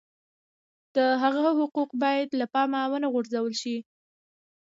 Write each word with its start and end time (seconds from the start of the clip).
د 0.95 0.97
هغه 1.21 1.49
حقوق 1.59 1.89
باید 2.03 2.29
له 2.39 2.45
پامه 2.53 2.81
ونه 2.89 3.07
غورځول 3.13 3.53
شي. 3.61 3.77